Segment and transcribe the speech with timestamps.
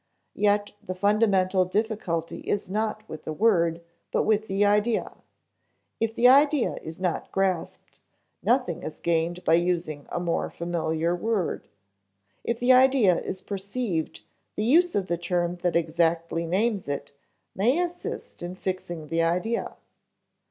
[0.33, 3.81] Yet the fundamental difficulty is not with the word,
[4.11, 5.11] but with the idea.
[5.99, 7.99] If the idea is not grasped,
[8.41, 11.67] nothing is gained by using a more familiar word;
[12.43, 14.21] if the idea is perceived,
[14.55, 17.11] the use of the term that exactly names it
[17.53, 19.75] may assist in fixing the idea.